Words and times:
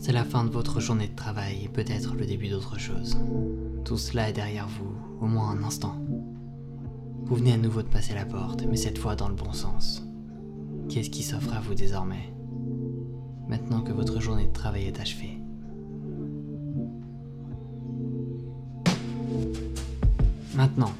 C'est 0.00 0.12
la 0.12 0.24
fin 0.24 0.44
de 0.44 0.50
votre 0.50 0.80
journée 0.80 1.08
de 1.08 1.16
travail 1.16 1.64
et 1.64 1.68
peut-être 1.68 2.14
le 2.14 2.24
début 2.24 2.48
d'autre 2.48 2.78
chose. 2.78 3.18
Tout 3.84 3.98
cela 3.98 4.30
est 4.30 4.32
derrière 4.32 4.68
vous, 4.68 4.94
au 5.20 5.26
moins 5.26 5.50
un 5.50 5.64
instant. 5.64 5.96
Vous 7.24 7.34
venez 7.34 7.52
à 7.52 7.56
nouveau 7.56 7.82
de 7.82 7.88
passer 7.88 8.14
la 8.14 8.24
porte, 8.24 8.64
mais 8.70 8.76
cette 8.76 8.98
fois 8.98 9.16
dans 9.16 9.28
le 9.28 9.34
bon 9.34 9.52
sens. 9.52 10.06
Qu'est-ce 10.88 11.10
qui 11.10 11.22
s'offre 11.22 11.52
à 11.52 11.60
vous 11.60 11.74
désormais 11.74 12.32
Maintenant 13.48 13.80
que 13.80 13.92
votre 13.92 14.20
journée 14.20 14.46
de 14.46 14.52
travail 14.52 14.84
est 14.84 15.00
achevée? 15.00 15.40
Maintenant, 20.54 20.92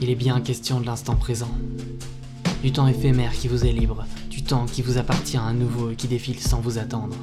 il 0.00 0.08
est 0.08 0.16
bien 0.16 0.40
question 0.40 0.80
de 0.80 0.86
l'instant 0.86 1.14
présent. 1.14 1.50
Du 2.62 2.72
temps 2.72 2.88
éphémère 2.88 3.32
qui 3.32 3.48
vous 3.48 3.66
est 3.66 3.72
libre, 3.72 4.06
du 4.30 4.42
temps 4.42 4.64
qui 4.64 4.80
vous 4.80 4.96
appartient 4.96 5.36
à 5.36 5.52
nouveau 5.52 5.90
et 5.90 5.96
qui 5.96 6.08
défile 6.08 6.40
sans 6.40 6.60
vous 6.60 6.78
attendre. 6.78 7.16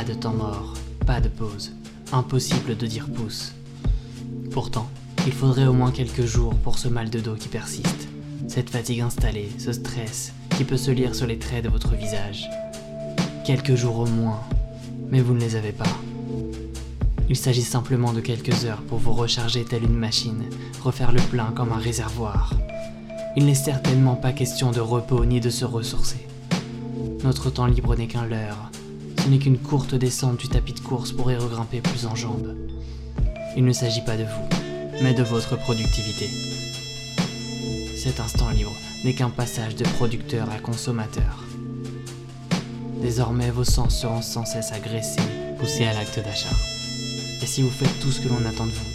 Pas 0.00 0.06
de 0.06 0.14
temps 0.14 0.32
mort, 0.32 0.72
pas 1.06 1.20
de 1.20 1.28
pause. 1.28 1.72
Impossible 2.10 2.74
de 2.74 2.86
dire 2.86 3.06
pouce. 3.06 3.52
Pourtant, 4.50 4.88
il 5.26 5.32
faudrait 5.32 5.66
au 5.66 5.74
moins 5.74 5.90
quelques 5.90 6.24
jours 6.24 6.54
pour 6.54 6.78
ce 6.78 6.88
mal 6.88 7.10
de 7.10 7.20
dos 7.20 7.34
qui 7.34 7.48
persiste. 7.48 8.08
Cette 8.48 8.70
fatigue 8.70 9.02
installée, 9.02 9.50
ce 9.58 9.74
stress 9.74 10.32
qui 10.56 10.64
peut 10.64 10.78
se 10.78 10.90
lire 10.90 11.14
sur 11.14 11.26
les 11.26 11.38
traits 11.38 11.64
de 11.64 11.68
votre 11.68 11.96
visage. 11.96 12.48
Quelques 13.44 13.74
jours 13.74 13.98
au 13.98 14.06
moins, 14.06 14.40
mais 15.10 15.20
vous 15.20 15.34
ne 15.34 15.40
les 15.40 15.54
avez 15.54 15.72
pas. 15.72 15.98
Il 17.28 17.36
s'agit 17.36 17.60
simplement 17.60 18.14
de 18.14 18.22
quelques 18.22 18.64
heures 18.64 18.80
pour 18.80 18.96
vous 19.00 19.12
recharger 19.12 19.66
telle 19.66 19.84
une 19.84 19.98
machine, 19.98 20.44
refaire 20.82 21.12
le 21.12 21.20
plein 21.20 21.52
comme 21.54 21.72
un 21.72 21.76
réservoir. 21.76 22.54
Il 23.36 23.44
n'est 23.44 23.54
certainement 23.54 24.16
pas 24.16 24.32
question 24.32 24.70
de 24.70 24.80
repos 24.80 25.26
ni 25.26 25.40
de 25.40 25.50
se 25.50 25.66
ressourcer. 25.66 26.26
Notre 27.22 27.50
temps 27.50 27.66
libre 27.66 27.96
n'est 27.96 28.06
qu'un 28.06 28.24
leurre. 28.24 28.70
Ce 29.22 29.28
n'est 29.28 29.38
qu'une 29.38 29.58
courte 29.58 29.94
descente 29.94 30.38
du 30.38 30.48
tapis 30.48 30.72
de 30.72 30.80
course 30.80 31.12
pour 31.12 31.30
y 31.30 31.36
regrimper 31.36 31.80
plus 31.80 32.06
en 32.06 32.16
jambes. 32.16 32.56
Il 33.56 33.64
ne 33.64 33.72
s'agit 33.72 34.00
pas 34.00 34.16
de 34.16 34.24
vous, 34.24 35.02
mais 35.02 35.12
de 35.12 35.22
votre 35.22 35.56
productivité. 35.56 36.28
Cet 37.96 38.18
instant 38.18 38.48
libre 38.50 38.72
n'est 39.04 39.14
qu'un 39.14 39.28
passage 39.28 39.76
de 39.76 39.84
producteur 39.84 40.48
à 40.50 40.58
consommateur. 40.58 41.44
Désormais, 43.02 43.50
vos 43.50 43.64
sens 43.64 44.00
seront 44.00 44.22
sans 44.22 44.46
cesse 44.46 44.72
agressés, 44.72 45.20
poussés 45.58 45.84
à 45.84 45.92
l'acte 45.92 46.18
d'achat. 46.18 46.56
Et 47.42 47.46
si 47.46 47.62
vous 47.62 47.70
faites 47.70 48.00
tout 48.00 48.10
ce 48.10 48.20
que 48.20 48.28
l'on 48.28 48.44
attend 48.46 48.66
de 48.66 48.72
vous, 48.72 48.90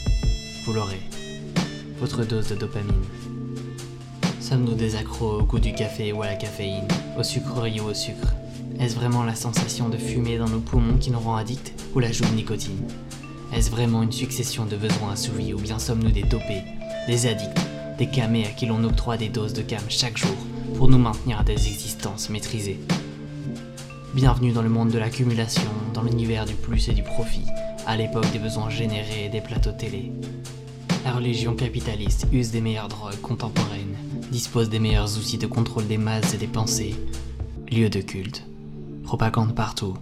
vous 0.66 0.74
l'aurez. 0.74 1.02
Votre 2.00 2.26
dose 2.26 2.50
de 2.50 2.56
dopamine. 2.56 3.04
Sommes-nous 4.40 4.76
des 4.76 4.96
accros 4.96 5.40
au 5.40 5.44
goût 5.44 5.60
du 5.60 5.74
café 5.74 6.12
ou 6.14 6.24
à 6.24 6.28
la 6.28 6.36
caféine, 6.36 6.88
au 7.18 7.24
sucrerie 7.24 7.80
ou 7.80 7.86
au 7.86 7.94
sucre? 7.94 8.36
Est-ce 8.80 8.96
vraiment 8.96 9.24
la 9.24 9.36
sensation 9.36 9.88
de 9.88 9.98
fumer 9.98 10.38
dans 10.38 10.50
nos 10.50 10.60
poumons 10.60 10.98
qui 10.98 11.10
nous 11.10 11.20
rend 11.20 11.38
addicts 11.38 11.74
ou 11.96 12.00
l'ajout 12.00 12.26
de 12.26 12.36
nicotine 12.36 12.86
Est-ce 13.54 13.72
vraiment 13.72 14.04
une 14.04 14.12
succession 14.12 14.66
de 14.66 14.76
besoins 14.76 15.14
assouvis 15.14 15.54
ou 15.54 15.60
bien 15.60 15.80
sommes-nous 15.80 16.12
des 16.12 16.24
dopés, 16.24 16.64
des 17.08 17.26
addicts, 17.26 17.58
des 17.98 18.08
camés 18.08 18.46
à 18.46 18.50
qui 18.50 18.66
l'on 18.66 18.84
octroie 18.84 19.16
des 19.16 19.30
doses 19.30 19.54
de 19.54 19.62
cam 19.62 19.82
chaque 19.88 20.18
jour 20.18 20.36
pour 20.76 20.90
nous 20.90 20.98
maintenir 20.98 21.40
à 21.40 21.44
des 21.44 21.54
existences 21.54 22.30
maîtrisées 22.30 22.80
Bienvenue 24.14 24.52
dans 24.52 24.62
le 24.62 24.70
monde 24.70 24.92
de 24.92 24.98
l'accumulation, 24.98 25.72
dans 25.94 26.04
l'univers 26.04 26.46
du 26.46 26.54
plus 26.54 26.90
et 26.90 26.94
du 26.94 27.04
profit, 27.04 27.46
à 27.88 27.96
l'époque 27.96 28.30
des 28.34 28.40
besoins 28.40 28.70
générés 28.70 29.26
et 29.26 29.30
des 29.30 29.42
plateaux 29.42 29.72
télé. 29.72 30.12
La 31.06 31.14
religion 31.14 31.56
capitaliste 31.56 32.28
use 32.34 32.52
des 32.52 32.62
meilleures 32.62 32.90
drogues 32.90 33.22
contemporaines, 33.22 33.96
dispose 34.32 34.70
des 34.70 34.80
meilleurs 34.80 35.18
outils 35.18 35.38
de 35.38 35.48
contrôle 35.48 35.88
des 35.88 35.98
masses 35.98 36.34
et 36.34 36.38
des 36.38 36.48
pensées, 36.48 36.96
lieu 37.72 37.90
de 37.90 38.02
culte, 38.02 38.46
propagande 39.06 39.54
partout, 39.54 39.94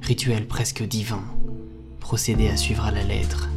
rituel 0.00 0.48
presque 0.48 0.82
divin, 0.82 1.22
procédé 2.00 2.48
à 2.48 2.56
suivre 2.56 2.84
à 2.84 2.90
la 2.90 3.04
lettre, 3.04 3.48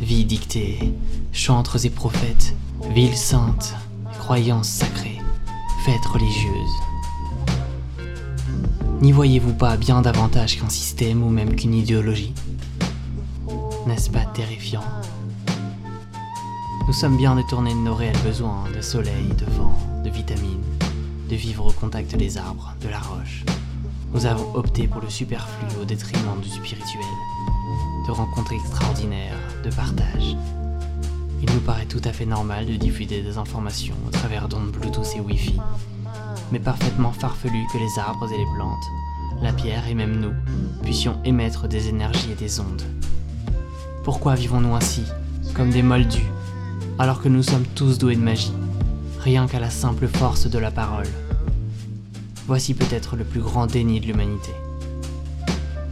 vie 0.00 0.26
dictée, 0.26 0.92
chantres 1.32 1.86
et 1.86 1.90
prophètes, 1.90 2.54
ville 2.90 3.16
sainte, 3.16 3.74
croyances 4.18 4.68
sacrées, 4.68 5.18
fêtes 5.84 6.04
religieuses. 6.04 6.52
N'y 9.00 9.12
voyez-vous 9.12 9.54
pas 9.54 9.78
bien 9.78 10.02
davantage 10.02 10.60
qu'un 10.60 10.68
système 10.68 11.22
ou 11.22 11.30
même 11.30 11.56
qu'une 11.56 11.74
idéologie? 11.74 12.34
N'est-ce 13.86 14.10
pas 14.10 14.26
terrifiant? 14.26 14.84
Nous 16.86 16.92
sommes 16.92 17.16
bien 17.16 17.34
détournés 17.34 17.74
de 17.74 17.78
nos 17.78 17.94
réels 17.94 18.22
besoins 18.22 18.64
de 18.76 18.82
soleil, 18.82 19.28
de 19.38 19.46
vent, 19.52 19.78
de 20.04 20.10
vitamines, 20.10 20.64
de 21.30 21.36
vivre 21.36 21.66
au 21.66 21.72
contact 21.72 22.14
des 22.14 22.36
arbres, 22.36 22.74
de 22.82 22.88
la 22.88 22.98
roche. 22.98 23.44
Nous 24.12 24.24
avons 24.24 24.54
opté 24.54 24.88
pour 24.88 25.02
le 25.02 25.10
superflu 25.10 25.66
au 25.80 25.84
détriment 25.84 26.40
du 26.40 26.48
spirituel, 26.48 27.04
de 28.06 28.12
rencontres 28.12 28.54
extraordinaires, 28.54 29.36
de 29.62 29.70
partage. 29.70 30.36
Il 31.42 31.52
nous 31.52 31.60
paraît 31.60 31.84
tout 31.84 32.00
à 32.04 32.12
fait 32.12 32.26
normal 32.26 32.66
de 32.66 32.76
diffuser 32.76 33.22
des 33.22 33.36
informations 33.36 33.94
au 34.06 34.10
travers 34.10 34.48
d'ondes 34.48 34.72
Bluetooth 34.72 35.14
et 35.14 35.20
Wi-Fi, 35.20 35.60
mais 36.50 36.58
parfaitement 36.58 37.12
farfelu 37.12 37.64
que 37.72 37.78
les 37.78 37.98
arbres 37.98 38.32
et 38.32 38.38
les 38.38 38.56
plantes, 38.56 39.42
la 39.42 39.52
pierre 39.52 39.86
et 39.86 39.94
même 39.94 40.18
nous, 40.18 40.32
puissions 40.82 41.20
émettre 41.24 41.68
des 41.68 41.88
énergies 41.88 42.32
et 42.32 42.34
des 42.34 42.60
ondes. 42.60 42.82
Pourquoi 44.04 44.34
vivons-nous 44.34 44.74
ainsi, 44.74 45.04
comme 45.54 45.70
des 45.70 45.82
moldus, 45.82 46.32
alors 46.98 47.20
que 47.20 47.28
nous 47.28 47.42
sommes 47.42 47.66
tous 47.74 47.98
doués 47.98 48.16
de 48.16 48.22
magie, 48.22 48.54
rien 49.20 49.46
qu'à 49.46 49.60
la 49.60 49.70
simple 49.70 50.08
force 50.08 50.48
de 50.48 50.58
la 50.58 50.70
parole? 50.70 51.06
Voici 52.48 52.72
peut-être 52.72 53.14
le 53.14 53.24
plus 53.24 53.42
grand 53.42 53.66
déni 53.66 54.00
de 54.00 54.06
l'humanité. 54.06 54.52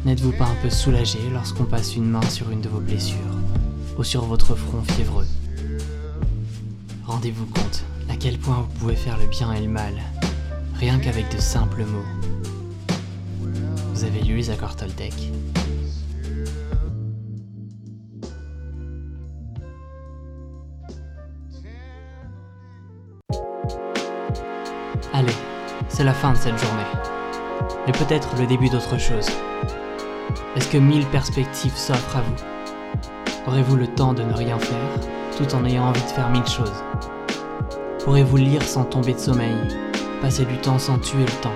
N'êtes-vous 0.06 0.32
pas 0.32 0.46
un 0.46 0.54
peu 0.62 0.70
soulagé 0.70 1.18
lorsqu'on 1.30 1.66
passe 1.66 1.96
une 1.96 2.08
main 2.08 2.26
sur 2.30 2.50
une 2.50 2.62
de 2.62 2.68
vos 2.70 2.80
blessures, 2.80 3.18
ou 3.98 4.02
sur 4.02 4.24
votre 4.24 4.54
front 4.54 4.82
fiévreux 4.94 5.26
Rendez-vous 7.04 7.44
compte 7.44 7.84
à 8.08 8.16
quel 8.16 8.38
point 8.38 8.62
vous 8.62 8.78
pouvez 8.78 8.96
faire 8.96 9.18
le 9.18 9.26
bien 9.26 9.52
et 9.52 9.60
le 9.60 9.68
mal, 9.68 9.92
rien 10.76 10.98
qu'avec 10.98 11.30
de 11.30 11.38
simples 11.38 11.84
mots. 11.84 12.00
Vous 13.92 14.04
avez 14.04 14.22
lu 14.22 14.36
les 14.36 14.48
accords 14.48 14.76
Toltec 14.76 15.12
Allez, 25.12 25.32
c'est 25.88 26.04
la 26.04 26.14
fin 26.14 26.32
de 26.32 26.36
cette 26.36 26.58
journée. 26.58 26.82
Mais 27.86 27.92
peut-être 27.92 28.28
le 28.38 28.46
début 28.46 28.68
d'autre 28.68 28.98
chose. 28.98 29.28
Est-ce 30.56 30.68
que 30.68 30.78
mille 30.78 31.06
perspectives 31.06 31.76
s'offrent 31.76 32.16
à 32.16 32.22
vous? 32.22 32.34
Aurez-vous 33.46 33.76
le 33.76 33.86
temps 33.86 34.12
de 34.12 34.22
ne 34.22 34.32
rien 34.32 34.58
faire, 34.58 35.00
tout 35.36 35.54
en 35.54 35.64
ayant 35.64 35.84
envie 35.84 36.02
de 36.02 36.08
faire 36.08 36.30
mille 36.30 36.46
choses? 36.46 36.82
Pourrez-vous 38.04 38.36
lire 38.36 38.62
sans 38.62 38.84
tomber 38.84 39.14
de 39.14 39.18
sommeil, 39.18 39.56
passer 40.20 40.44
du 40.44 40.56
temps 40.58 40.78
sans 40.78 40.98
tuer 40.98 41.24
le 41.24 41.42
temps? 41.42 41.54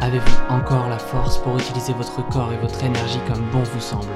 Avez-vous 0.00 0.36
encore 0.48 0.88
la 0.88 0.98
force 0.98 1.38
pour 1.38 1.58
utiliser 1.58 1.92
votre 1.92 2.26
corps 2.28 2.52
et 2.52 2.58
votre 2.58 2.82
énergie 2.82 3.20
comme 3.26 3.42
bon 3.52 3.62
vous 3.62 3.80
semble? 3.80 4.08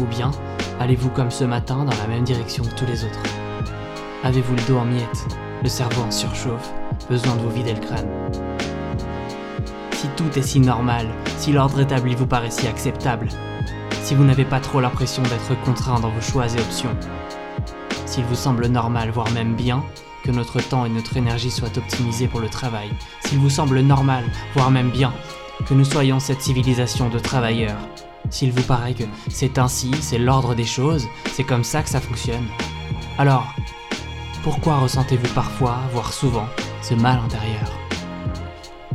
Ou 0.00 0.04
bien 0.04 0.30
allez-vous 0.78 1.10
comme 1.10 1.30
ce 1.30 1.44
matin 1.44 1.84
dans 1.84 1.96
la 1.96 2.06
même 2.06 2.24
direction 2.24 2.64
que 2.64 2.74
tous 2.74 2.86
les 2.86 3.04
autres? 3.04 3.20
Avez-vous 4.24 4.54
le 4.54 4.62
dos 4.62 4.78
en 4.78 4.84
miettes, 4.84 5.26
le 5.62 5.68
cerveau 5.68 6.02
en 6.02 6.10
surchauffe, 6.10 6.72
besoin 7.08 7.36
de 7.36 7.42
vous 7.42 7.50
vider 7.50 7.74
le 7.74 7.80
crâne? 7.80 8.08
Si 10.00 10.08
tout 10.16 10.38
est 10.38 10.42
si 10.42 10.60
normal, 10.60 11.08
si 11.36 11.52
l'ordre 11.52 11.80
établi 11.80 12.14
vous 12.14 12.24
paraît 12.24 12.50
si 12.50 12.66
acceptable, 12.66 13.28
si 14.02 14.14
vous 14.14 14.24
n'avez 14.24 14.46
pas 14.46 14.58
trop 14.58 14.80
l'impression 14.80 15.22
d'être 15.24 15.62
contraint 15.62 16.00
dans 16.00 16.08
vos 16.08 16.22
choix 16.22 16.46
et 16.46 16.58
options, 16.58 16.96
s'il 18.06 18.24
vous 18.24 18.34
semble 18.34 18.68
normal, 18.68 19.10
voire 19.10 19.30
même 19.32 19.54
bien, 19.54 19.84
que 20.24 20.30
notre 20.30 20.62
temps 20.62 20.86
et 20.86 20.88
notre 20.88 21.18
énergie 21.18 21.50
soient 21.50 21.76
optimisés 21.76 22.28
pour 22.28 22.40
le 22.40 22.48
travail, 22.48 22.88
s'il 23.26 23.40
vous 23.40 23.50
semble 23.50 23.80
normal, 23.80 24.24
voire 24.54 24.70
même 24.70 24.88
bien, 24.88 25.12
que 25.66 25.74
nous 25.74 25.84
soyons 25.84 26.18
cette 26.18 26.40
civilisation 26.40 27.10
de 27.10 27.18
travailleurs, 27.18 27.86
s'il 28.30 28.52
vous 28.52 28.62
paraît 28.62 28.94
que 28.94 29.04
c'est 29.28 29.58
ainsi, 29.58 29.90
c'est 30.00 30.16
l'ordre 30.16 30.54
des 30.54 30.64
choses, 30.64 31.06
c'est 31.30 31.44
comme 31.44 31.62
ça 31.62 31.82
que 31.82 31.90
ça 31.90 32.00
fonctionne, 32.00 32.46
alors, 33.18 33.52
pourquoi 34.42 34.78
ressentez-vous 34.78 35.34
parfois, 35.34 35.76
voire 35.92 36.14
souvent, 36.14 36.46
ce 36.80 36.94
mal 36.94 37.18
intérieur? 37.18 37.70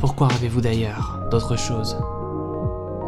Pourquoi 0.06 0.28
avez-vous 0.28 0.60
d'ailleurs 0.60 1.18
d'autres 1.32 1.56
choses 1.56 1.98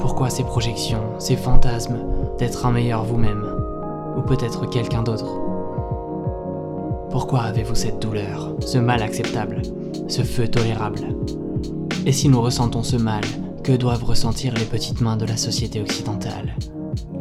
Pourquoi 0.00 0.30
ces 0.30 0.42
projections, 0.42 1.04
ces 1.20 1.36
fantasmes 1.36 2.00
d'être 2.38 2.66
un 2.66 2.72
meilleur 2.72 3.04
vous-même, 3.04 3.46
ou 4.16 4.22
peut-être 4.22 4.68
quelqu'un 4.68 5.04
d'autre? 5.04 5.38
Pourquoi 7.12 7.42
avez-vous 7.42 7.76
cette 7.76 8.02
douleur, 8.02 8.52
ce 8.58 8.78
mal 8.78 9.00
acceptable, 9.00 9.62
ce 10.08 10.22
feu 10.22 10.48
tolérable? 10.48 11.14
Et 12.04 12.10
si 12.10 12.28
nous 12.28 12.42
ressentons 12.42 12.82
ce 12.82 12.96
mal, 12.96 13.22
que 13.62 13.76
doivent 13.76 14.04
ressentir 14.04 14.52
les 14.54 14.64
petites 14.64 15.00
mains 15.00 15.16
de 15.16 15.24
la 15.24 15.36
société 15.36 15.80
occidentale? 15.80 16.56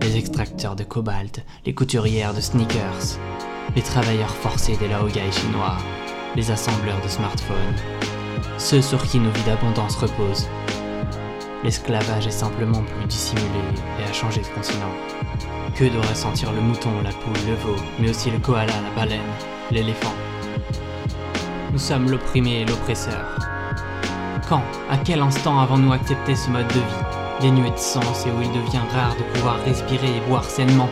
Les 0.01 0.17
extracteurs 0.17 0.75
de 0.75 0.85
cobalt, 0.85 1.45
les 1.67 1.75
couturières 1.75 2.33
de 2.33 2.41
sneakers, 2.41 3.19
les 3.75 3.83
travailleurs 3.83 4.33
forcés 4.33 4.75
des 4.77 4.87
laogai 4.87 5.31
chinois, 5.31 5.77
les 6.35 6.49
assembleurs 6.49 7.01
de 7.03 7.09
smartphones, 7.09 8.16
ceux 8.57 8.81
sur 8.81 9.01
qui 9.03 9.19
nos 9.19 9.29
vies 9.31 9.43
d'abondance 9.43 9.95
reposent, 9.95 10.47
l'esclavage 11.63 12.27
est 12.27 12.31
simplement 12.31 12.83
plus 12.83 13.05
dissimulé 13.05 13.61
et 13.99 14.09
a 14.09 14.13
changé 14.13 14.41
de 14.41 14.47
continent. 14.47 14.91
Que 15.75 15.85
de 15.85 16.07
ressentir 16.09 16.51
le 16.53 16.61
mouton, 16.61 16.89
la 17.03 17.11
poule, 17.11 17.33
le 17.47 17.55
veau, 17.55 17.75
mais 17.99 18.09
aussi 18.09 18.31
le 18.31 18.39
koala, 18.39 18.73
la 18.81 19.01
baleine, 19.01 19.19
l'éléphant. 19.71 20.13
Nous 21.71 21.79
sommes 21.79 22.09
l'opprimé 22.09 22.61
et 22.61 22.65
l'oppresseur. 22.65 23.37
Quand, 24.49 24.63
à 24.89 24.97
quel 24.97 25.21
instant 25.21 25.59
avons-nous 25.59 25.93
accepté 25.93 26.35
ce 26.35 26.49
mode 26.49 26.67
de 26.69 26.73
vie, 26.73 27.41
dénué 27.41 27.69
de 27.69 27.77
sens 27.77 28.25
et 28.25 28.31
où 28.31 28.41
il 28.41 28.49
devient 28.49 28.81
rare 28.93 29.15
de 29.15 29.23
pouvoir 29.33 29.57
respirer 29.65 30.17
et 30.17 30.29
boire 30.29 30.45
sainement? 30.45 30.89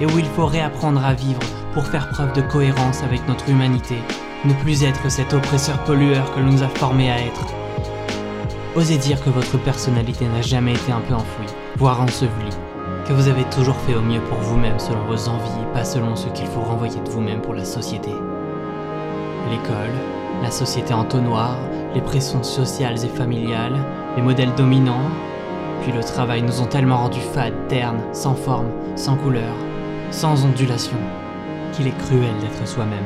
Et 0.00 0.06
où 0.06 0.18
il 0.18 0.26
faut 0.26 0.46
réapprendre 0.46 1.04
à 1.04 1.12
vivre 1.14 1.40
pour 1.72 1.86
faire 1.86 2.08
preuve 2.10 2.32
de 2.32 2.42
cohérence 2.42 3.02
avec 3.02 3.26
notre 3.28 3.48
humanité, 3.48 3.98
ne 4.44 4.52
plus 4.54 4.84
être 4.84 5.10
cet 5.10 5.32
oppresseur 5.32 5.78
pollueur 5.84 6.32
que 6.34 6.40
l'on 6.40 6.52
nous 6.52 6.62
a 6.62 6.68
formé 6.68 7.10
à 7.10 7.18
être. 7.18 7.46
Osez 8.76 8.98
dire 8.98 9.22
que 9.22 9.30
votre 9.30 9.56
personnalité 9.58 10.26
n'a 10.26 10.42
jamais 10.42 10.74
été 10.74 10.92
un 10.92 11.00
peu 11.00 11.14
enfouie, 11.14 11.46
voire 11.76 12.00
ensevelie, 12.02 12.56
que 13.06 13.12
vous 13.12 13.28
avez 13.28 13.44
toujours 13.44 13.76
fait 13.76 13.94
au 13.94 14.00
mieux 14.00 14.20
pour 14.20 14.38
vous-même 14.38 14.78
selon 14.78 15.04
vos 15.04 15.28
envies 15.28 15.62
et 15.62 15.72
pas 15.72 15.84
selon 15.84 16.16
ce 16.16 16.28
qu'il 16.28 16.46
faut 16.46 16.60
renvoyer 16.60 17.00
de 17.00 17.10
vous-même 17.10 17.40
pour 17.40 17.54
la 17.54 17.64
société. 17.64 18.10
L'école, 19.50 19.94
la 20.42 20.50
société 20.50 20.92
en 20.92 21.04
noir, 21.04 21.56
les 21.94 22.00
pressions 22.00 22.42
sociales 22.42 23.02
et 23.04 23.08
familiales, 23.08 23.78
les 24.16 24.22
modèles 24.22 24.54
dominants, 24.56 25.10
puis 25.82 25.92
le 25.92 26.02
travail 26.02 26.42
nous 26.42 26.60
ont 26.60 26.66
tellement 26.66 26.98
rendus 26.98 27.20
fades, 27.20 27.68
ternes, 27.68 28.02
sans 28.12 28.34
forme, 28.34 28.70
sans 28.96 29.16
couleur, 29.16 29.54
sans 30.10 30.44
ondulation, 30.44 30.98
qu'il 31.72 31.86
est 31.86 31.98
cruel 31.98 32.34
d'être 32.40 32.66
soi-même, 32.66 33.04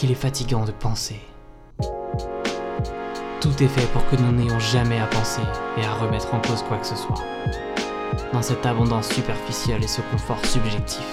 qu'il 0.00 0.10
est 0.10 0.14
fatigant 0.14 0.64
de 0.64 0.70
penser. 0.72 1.20
Tout 3.38 3.62
est 3.62 3.68
fait 3.68 3.86
pour 3.92 4.08
que 4.08 4.16
nous 4.16 4.32
n'ayons 4.32 4.58
jamais 4.58 4.98
à 4.98 5.06
penser 5.06 5.42
et 5.76 5.84
à 5.84 5.92
remettre 5.92 6.32
en 6.32 6.40
cause 6.40 6.62
quoi 6.62 6.78
que 6.78 6.86
ce 6.86 6.96
soit. 6.96 7.22
Dans 8.32 8.40
cette 8.40 8.64
abondance 8.64 9.10
superficielle 9.10 9.84
et 9.84 9.88
ce 9.88 10.00
confort 10.10 10.42
subjectif, 10.46 11.04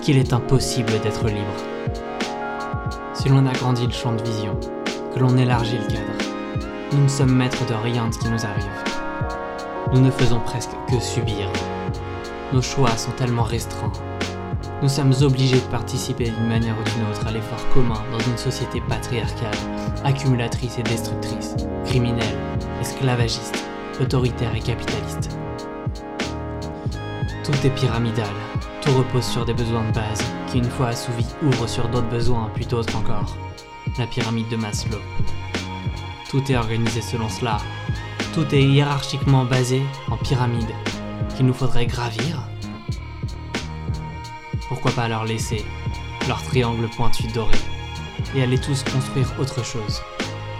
qu'il 0.00 0.16
est 0.16 0.32
impossible 0.32 0.90
d'être 1.02 1.26
libre. 1.26 1.52
Si 3.12 3.28
l'on 3.28 3.44
agrandit 3.44 3.86
le 3.86 3.92
champ 3.92 4.14
de 4.14 4.22
vision, 4.22 4.58
que 5.14 5.18
l'on 5.18 5.36
élargit 5.36 5.76
le 5.76 5.86
cadre, 5.86 6.64
nous 6.92 7.02
ne 7.02 7.08
sommes 7.08 7.36
maîtres 7.36 7.66
de 7.66 7.74
rien 7.74 8.08
de 8.08 8.14
ce 8.14 8.20
qui 8.20 8.28
nous 8.28 8.46
arrive. 8.46 8.84
Nous 9.92 10.00
ne 10.00 10.10
faisons 10.10 10.40
presque 10.40 10.72
que 10.88 10.98
subir. 10.98 11.50
Nos 12.54 12.62
choix 12.62 12.96
sont 12.96 13.12
tellement 13.12 13.42
restreints. 13.42 13.92
Nous 14.82 14.88
sommes 14.90 15.14
obligés 15.22 15.60
de 15.60 15.70
participer 15.70 16.24
d'une 16.24 16.48
manière 16.48 16.76
ou 16.78 16.84
d'une 16.84 17.08
autre 17.10 17.26
à 17.26 17.32
l'effort 17.32 17.66
commun 17.72 18.02
dans 18.12 18.18
une 18.18 18.36
société 18.36 18.82
patriarcale, 18.82 19.56
accumulatrice 20.04 20.78
et 20.78 20.82
destructrice, 20.82 21.56
criminelle, 21.86 22.38
esclavagiste, 22.80 23.64
autoritaire 24.00 24.54
et 24.54 24.60
capitaliste. 24.60 25.30
Tout 27.42 27.66
est 27.66 27.74
pyramidal, 27.74 28.34
tout 28.82 28.92
repose 28.98 29.24
sur 29.24 29.46
des 29.46 29.54
besoins 29.54 29.88
de 29.88 29.94
base, 29.94 30.22
qui 30.48 30.58
une 30.58 30.64
fois 30.64 30.88
assouvis 30.88 31.26
ouvrent 31.42 31.68
sur 31.68 31.88
d'autres 31.88 32.10
besoins, 32.10 32.50
puis 32.54 32.66
d'autres 32.66 32.96
encore 32.96 33.34
la 33.98 34.06
pyramide 34.06 34.48
de 34.50 34.56
Maslow. 34.56 34.98
Tout 36.30 36.52
est 36.52 36.56
organisé 36.56 37.00
selon 37.00 37.30
cela. 37.30 37.58
Tout 38.34 38.54
est 38.54 38.62
hiérarchiquement 38.62 39.46
basé 39.46 39.80
en 40.10 40.18
pyramide 40.18 40.70
qu'il 41.34 41.46
nous 41.46 41.54
faudrait 41.54 41.86
gravir. 41.86 42.42
Pourquoi 44.86 45.02
pas 45.02 45.08
leur 45.08 45.24
laisser 45.24 45.64
leur 46.28 46.40
triangle 46.44 46.88
pointu 46.96 47.26
doré 47.34 47.56
et 48.36 48.42
aller 48.42 48.56
tous 48.56 48.84
construire 48.84 49.34
autre 49.40 49.64
chose 49.64 50.00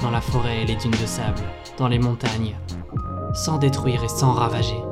dans 0.02 0.10
la 0.10 0.20
forêt 0.20 0.62
et 0.62 0.66
les 0.66 0.74
dunes 0.74 0.90
de 0.90 1.06
sable, 1.06 1.44
dans 1.78 1.86
les 1.86 2.00
montagnes, 2.00 2.56
sans 3.34 3.58
détruire 3.58 4.02
et 4.02 4.08
sans 4.08 4.32
ravager. 4.32 4.82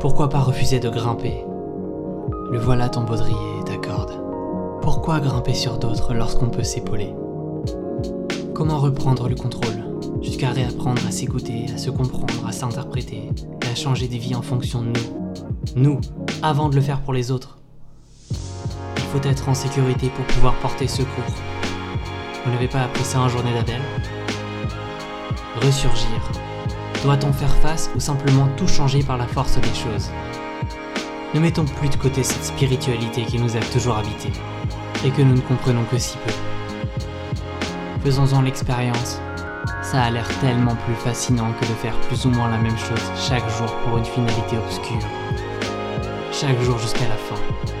Pourquoi 0.00 0.28
pas 0.28 0.40
refuser 0.40 0.78
de 0.78 0.90
grimper? 0.90 1.42
Le 2.50 2.58
voilà 2.58 2.90
ton 2.90 3.04
baudrier 3.04 3.60
et 3.62 3.64
ta 3.64 3.78
corde. 3.78 4.20
Pourquoi 4.82 5.20
grimper 5.20 5.54
sur 5.54 5.78
d'autres 5.78 6.12
lorsqu'on 6.12 6.50
peut 6.50 6.64
s'épauler? 6.64 7.14
Comment 8.54 8.78
reprendre 8.78 9.30
le 9.30 9.36
contrôle 9.36 9.84
jusqu'à 10.20 10.50
réapprendre 10.50 11.00
à 11.08 11.12
s'écouter, 11.12 11.64
à 11.74 11.78
se 11.78 11.88
comprendre, 11.88 12.46
à 12.46 12.52
s'interpréter 12.52 13.30
et 13.62 13.66
à 13.66 13.74
changer 13.74 14.06
des 14.06 14.18
vies 14.18 14.34
en 14.34 14.42
fonction 14.42 14.82
de 14.82 14.88
nous? 14.88 15.32
Nous, 15.76 16.00
avant 16.42 16.68
de 16.68 16.74
le 16.74 16.82
faire 16.82 17.00
pour 17.00 17.14
les 17.14 17.30
autres. 17.30 17.57
Faut 19.12 19.20
être 19.22 19.48
en 19.48 19.54
sécurité 19.54 20.10
pour 20.10 20.24
pouvoir 20.26 20.54
porter 20.56 20.86
secours. 20.86 21.24
Vous 22.44 22.50
n'avez 22.50 22.68
pas 22.68 22.82
appris 22.82 23.04
ça 23.04 23.20
en 23.20 23.28
journée 23.28 23.54
d'Adèle 23.54 23.80
Ressurgir. 25.62 26.20
Doit-on 27.02 27.32
faire 27.32 27.54
face 27.56 27.90
ou 27.96 28.00
simplement 28.00 28.48
tout 28.58 28.68
changer 28.68 29.02
par 29.02 29.16
la 29.16 29.26
force 29.26 29.56
des 29.56 29.74
choses? 29.74 30.10
Ne 31.32 31.40
mettons 31.40 31.64
plus 31.64 31.88
de 31.88 31.96
côté 31.96 32.22
cette 32.22 32.44
spiritualité 32.44 33.24
qui 33.24 33.38
nous 33.38 33.56
a 33.56 33.60
toujours 33.60 33.96
habité 33.96 34.30
et 35.06 35.10
que 35.10 35.22
nous 35.22 35.36
ne 35.36 35.40
comprenons 35.40 35.84
que 35.84 35.96
si 35.96 36.18
peu. 36.18 36.32
Faisons-en 38.04 38.42
l'expérience. 38.42 39.20
Ça 39.82 40.02
a 40.02 40.10
l'air 40.10 40.28
tellement 40.40 40.76
plus 40.84 40.94
fascinant 40.96 41.52
que 41.58 41.66
de 41.66 41.74
faire 41.74 41.98
plus 42.08 42.26
ou 42.26 42.30
moins 42.30 42.50
la 42.50 42.58
même 42.58 42.76
chose 42.76 43.02
chaque 43.16 43.48
jour 43.56 43.74
pour 43.84 43.96
une 43.96 44.04
finalité 44.04 44.58
obscure. 44.58 45.08
Chaque 46.30 46.60
jour 46.60 46.78
jusqu'à 46.78 47.08
la 47.08 47.16
fin. 47.16 47.77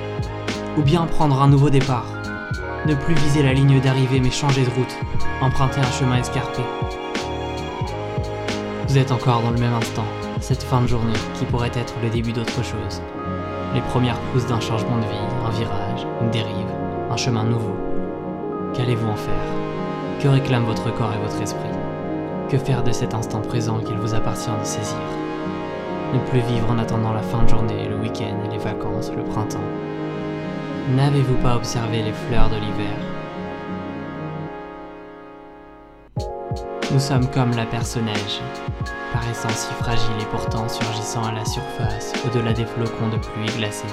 Ou 0.76 0.82
bien 0.82 1.06
prendre 1.06 1.40
un 1.40 1.48
nouveau 1.48 1.70
départ. 1.70 2.06
Ne 2.86 2.94
plus 2.94 3.14
viser 3.14 3.42
la 3.42 3.52
ligne 3.52 3.80
d'arrivée 3.80 4.20
mais 4.20 4.30
changer 4.30 4.64
de 4.64 4.70
route. 4.70 4.96
Emprunter 5.40 5.80
un 5.80 5.90
chemin 5.90 6.18
escarpé. 6.18 6.62
Vous 8.88 8.98
êtes 8.98 9.12
encore 9.12 9.42
dans 9.42 9.50
le 9.50 9.58
même 9.58 9.74
instant, 9.74 10.04
cette 10.40 10.62
fin 10.62 10.80
de 10.80 10.86
journée 10.86 11.18
qui 11.34 11.44
pourrait 11.44 11.72
être 11.74 11.94
le 12.02 12.08
début 12.08 12.32
d'autre 12.32 12.62
chose. 12.64 13.02
Les 13.74 13.82
premières 13.82 14.18
pousses 14.32 14.46
d'un 14.46 14.60
changement 14.60 14.96
de 14.96 15.02
vie, 15.02 15.28
un 15.46 15.50
virage, 15.50 16.06
une 16.22 16.30
dérive, 16.30 16.72
un 17.10 17.16
chemin 17.16 17.44
nouveau. 17.44 17.76
Qu'allez-vous 18.74 19.08
en 19.08 19.16
faire? 19.16 19.34
Que 20.20 20.28
réclame 20.28 20.64
votre 20.64 20.92
corps 20.94 21.12
et 21.12 21.22
votre 21.22 21.42
esprit? 21.42 21.68
Que 22.48 22.56
faire 22.56 22.82
de 22.82 22.92
cet 22.92 23.12
instant 23.12 23.40
présent 23.40 23.78
qu'il 23.80 23.98
vous 23.98 24.14
appartient 24.14 24.48
de 24.48 24.64
saisir? 24.64 24.96
Ne 26.14 26.18
plus 26.30 26.40
vivre 26.40 26.70
en 26.70 26.78
attendant 26.78 27.12
la 27.12 27.20
fin 27.20 27.42
de 27.42 27.48
journée, 27.48 27.88
le 27.88 27.96
week-end, 27.96 28.48
les 28.50 28.56
vacances, 28.58 29.12
le 29.14 29.22
printemps. 29.22 29.58
N'avez-vous 30.96 31.36
pas 31.42 31.56
observé 31.56 32.02
les 32.02 32.12
fleurs 32.12 32.48
de 32.48 32.54
l'hiver? 32.54 32.96
Nous 36.90 36.98
sommes 36.98 37.28
comme 37.30 37.50
la 37.50 37.66
neige, 37.66 38.40
paraissant 39.12 39.50
si 39.50 39.70
fragile 39.74 40.18
et 40.18 40.24
pourtant 40.30 40.66
surgissant 40.66 41.24
à 41.24 41.32
la 41.32 41.44
surface, 41.44 42.14
au-delà 42.24 42.54
des 42.54 42.64
flocons 42.64 43.10
de 43.10 43.18
pluie 43.18 43.58
glacée. 43.58 43.84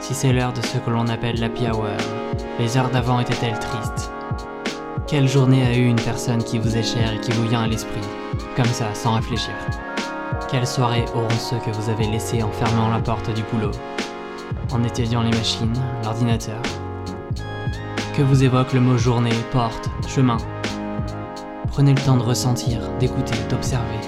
Si 0.00 0.12
c'est 0.12 0.32
l'heure 0.32 0.52
de 0.52 0.60
ce 0.60 0.78
que 0.78 0.90
l'on 0.90 1.06
appelle 1.06 1.38
la 1.38 1.46
hour, 1.70 1.86
les 2.58 2.76
heures 2.76 2.90
d'avant 2.90 3.20
étaient-elles 3.20 3.60
tristes? 3.60 4.10
Quelle 5.06 5.28
journée 5.28 5.64
a 5.64 5.76
eu 5.76 5.86
une 5.86 6.00
personne 6.00 6.42
qui 6.42 6.58
vous 6.58 6.76
est 6.76 6.82
chère 6.82 7.12
et 7.12 7.20
qui 7.20 7.30
vous 7.30 7.46
vient 7.46 7.62
à 7.62 7.68
l'esprit, 7.68 8.00
comme 8.56 8.66
ça, 8.66 8.92
sans 8.92 9.14
réfléchir? 9.14 9.54
Quelles 10.50 10.66
soirées 10.66 11.04
auront 11.14 11.30
ceux 11.30 11.58
que 11.58 11.70
vous 11.70 11.90
avez 11.90 12.08
laissés 12.08 12.42
en 12.42 12.50
fermant 12.50 12.88
la 12.88 12.98
porte 12.98 13.32
du 13.32 13.42
boulot, 13.44 13.70
en 14.72 14.84
étudiant 14.84 15.22
les 15.22 15.30
machines, 15.30 15.72
l'ordinateur 16.04 16.60
Que 18.16 18.22
vous 18.22 18.44
évoque 18.44 18.72
le 18.72 18.80
mot 18.80 18.98
journée, 18.98 19.34
porte, 19.52 19.88
chemin 20.06 20.36
Prenez 21.68 21.94
le 21.94 22.00
temps 22.00 22.16
de 22.16 22.22
ressentir, 22.22 22.80
d'écouter, 22.98 23.36
d'observer. 23.48 24.00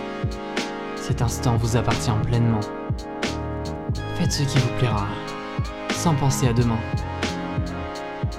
Cet 0.97 1.23
instant 1.23 1.57
vous 1.57 1.77
appartient 1.77 2.11
pleinement. 2.25 2.61
Faites 4.17 4.33
ce 4.33 4.43
qui 4.43 4.59
vous 4.59 4.79
plaira, 4.79 5.07
sans 5.93 6.15
penser 6.15 6.49
à 6.49 6.53
demain. 6.53 6.79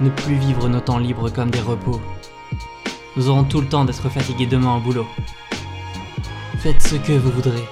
Ne 0.00 0.10
plus 0.10 0.34
vivre 0.34 0.68
nos 0.68 0.80
temps 0.80 0.98
libres 0.98 1.30
comme 1.30 1.50
des 1.50 1.60
repos, 1.60 2.00
nous 3.14 3.28
aurons 3.28 3.44
tout 3.44 3.60
le 3.60 3.68
temps 3.68 3.84
d'être 3.84 4.08
fatigués 4.08 4.46
demain 4.46 4.76
au 4.76 4.80
boulot. 4.80 5.06
Faites 6.58 6.80
ce 6.80 6.96
que 6.96 7.12
vous 7.12 7.30
voudrez, 7.30 7.64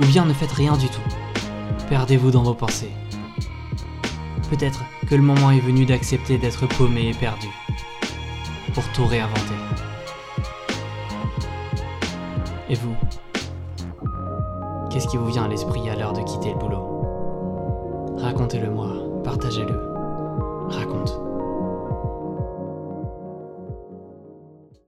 ou 0.00 0.06
bien 0.06 0.24
ne 0.24 0.32
faites 0.32 0.52
rien 0.52 0.74
du 0.76 0.88
tout. 0.88 1.02
Perdez-vous 1.90 2.30
dans 2.30 2.42
vos 2.42 2.54
pensées. 2.54 2.92
Peut-être 4.50 4.84
que 5.08 5.14
le 5.14 5.22
moment 5.22 5.50
est 5.50 5.60
venu 5.60 5.86
d'accepter 5.86 6.38
d'être 6.38 6.66
paumé 6.66 7.08
et 7.08 7.14
perdu, 7.14 7.48
pour 8.74 8.84
tout 8.92 9.06
réinventer. 9.06 9.54
Et 12.68 12.74
vous 12.74 12.94
Qu'est-ce 14.90 15.08
qui 15.08 15.16
vous 15.16 15.26
vient 15.26 15.44
à 15.44 15.48
l'esprit 15.48 15.88
à 15.90 15.96
l'heure 15.96 16.12
de 16.12 16.22
quitter 16.22 16.50
le 16.52 16.58
boulot? 16.58 18.16
Racontez-le 18.18 18.70
moi, 18.70 18.92
partagez-le. 19.24 19.95